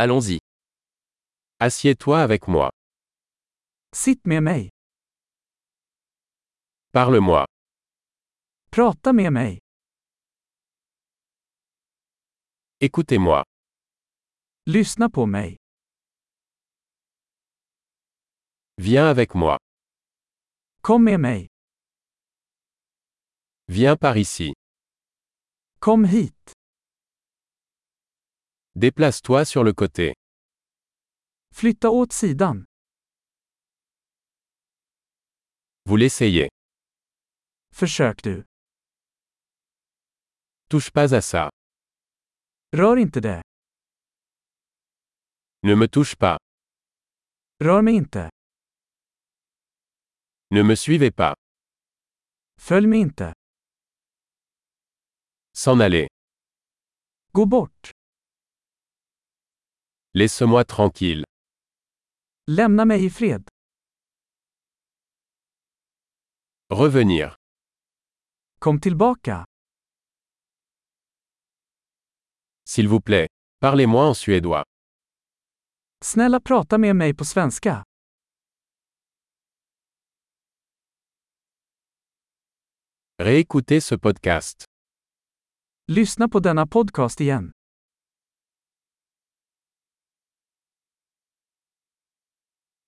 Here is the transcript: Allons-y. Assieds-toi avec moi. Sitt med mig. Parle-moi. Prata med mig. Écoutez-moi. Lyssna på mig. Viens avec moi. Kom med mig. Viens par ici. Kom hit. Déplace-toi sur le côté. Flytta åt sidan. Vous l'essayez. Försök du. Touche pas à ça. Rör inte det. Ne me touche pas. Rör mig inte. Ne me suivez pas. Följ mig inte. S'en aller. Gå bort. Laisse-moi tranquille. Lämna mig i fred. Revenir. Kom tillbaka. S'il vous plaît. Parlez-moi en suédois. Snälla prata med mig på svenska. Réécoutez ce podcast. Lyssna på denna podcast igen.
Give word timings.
Allons-y. 0.00 0.38
Assieds-toi 1.58 2.20
avec 2.22 2.46
moi. 2.46 2.70
Sitt 3.92 4.26
med 4.26 4.40
mig. 4.42 4.70
Parle-moi. 6.92 7.44
Prata 8.70 9.12
med 9.12 9.32
mig. 9.32 9.58
Écoutez-moi. 12.80 13.42
Lyssna 14.66 15.10
på 15.10 15.26
mig. 15.26 15.56
Viens 18.76 19.10
avec 19.10 19.34
moi. 19.34 19.56
Kom 20.80 21.04
med 21.04 21.18
mig. 21.20 21.48
Viens 23.66 23.96
par 23.96 24.16
ici. 24.16 24.52
Kom 25.80 26.04
hit. 26.04 26.57
Déplace-toi 28.78 29.44
sur 29.44 29.64
le 29.64 29.72
côté. 29.72 30.14
Flytta 31.52 31.90
åt 31.90 32.12
sidan. 32.12 32.64
Vous 35.84 35.96
l'essayez. 35.96 36.48
Försök 37.72 38.22
du. 38.22 38.44
Touche 40.70 40.92
pas 40.92 41.12
à 41.12 41.20
ça. 41.20 41.50
Rör 42.72 42.96
inte 42.98 43.20
det. 43.20 43.42
Ne 45.62 45.74
me 45.74 45.88
touche 45.88 46.16
pas. 46.16 46.38
Rör 47.60 47.82
mig 47.82 47.94
inte. 47.96 48.30
Ne 50.50 50.62
me 50.62 50.76
suivez 50.76 51.10
pas. 51.16 51.34
Följ 52.60 52.86
mig 52.86 53.00
inte. 53.00 53.34
S'en 55.52 55.80
aller. 55.80 56.06
Gå 57.32 57.46
bort. 57.46 57.97
Laisse-moi 60.22 60.64
tranquille. 60.64 61.24
Lämna 62.46 62.84
mig 62.84 63.04
i 63.04 63.10
fred. 63.10 63.48
Revenir. 66.70 67.34
Kom 68.58 68.80
tillbaka. 68.80 69.44
S'il 72.64 72.88
vous 72.88 73.00
plaît. 73.00 73.28
Parlez-moi 73.60 74.06
en 74.08 74.14
suédois. 74.14 74.64
Snälla 76.04 76.40
prata 76.40 76.78
med 76.78 76.96
mig 76.96 77.16
på 77.16 77.24
svenska. 77.24 77.84
Réécoutez 83.22 83.80
ce 83.80 83.94
podcast. 83.98 84.64
Lyssna 85.86 86.28
på 86.28 86.40
denna 86.40 86.66
podcast 86.66 87.20
igen. 87.20 87.52